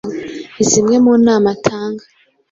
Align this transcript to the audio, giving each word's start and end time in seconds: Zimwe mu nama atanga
Zimwe 0.69 0.95
mu 1.05 1.13
nama 1.25 1.47
atanga 1.55 2.03